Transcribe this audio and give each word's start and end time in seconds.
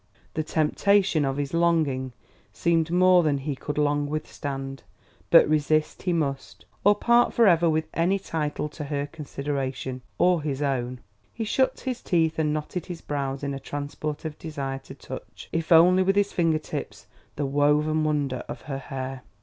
The 0.33 0.41
temptation 0.43 1.23
of 1.25 1.37
his 1.37 1.53
longing 1.53 2.13
seemed 2.51 2.89
more 2.89 3.21
than 3.21 3.37
he 3.37 3.55
could 3.55 3.77
long 3.77 4.07
withstand. 4.07 4.81
But 5.29 5.47
resist 5.47 6.01
he 6.01 6.11
must, 6.11 6.65
or 6.83 6.95
part 6.95 7.35
for 7.35 7.45
ever 7.45 7.69
with 7.69 7.85
any 7.93 8.17
title 8.17 8.67
to 8.69 8.85
her 8.85 9.05
consideration 9.05 10.01
or 10.17 10.41
his 10.41 10.59
own. 10.59 11.01
He 11.31 11.43
shut 11.43 11.81
his 11.81 12.01
teeth 12.01 12.39
and 12.39 12.51
knotted 12.51 12.87
his 12.87 13.01
brows 13.01 13.43
in 13.43 13.53
a 13.53 13.59
transport 13.59 14.25
of 14.25 14.39
desire 14.39 14.79
to 14.85 14.95
touch, 14.95 15.49
if 15.51 15.71
only 15.71 16.01
with 16.01 16.15
his 16.15 16.33
finger 16.33 16.57
tips, 16.57 17.05
the 17.35 17.45
woven 17.45 18.03
wonder 18.03 18.43
of 18.49 18.61
her 18.63 18.79
hair. 18.79 19.21